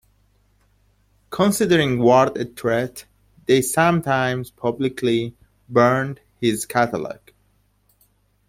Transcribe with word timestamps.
Considering 1.29 1.99
Ward 1.99 2.35
a 2.35 2.45
threat, 2.45 3.05
they 3.45 3.61
sometimes 3.61 4.49
publicly 4.49 5.35
burned 5.69 6.21
his 6.39 6.65
catalog. 6.65 7.19